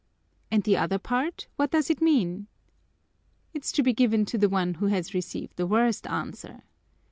[0.49, 2.47] "And the other part, what does it mean?"
[3.53, 6.63] "It's to be given to the one who has received the worst answer."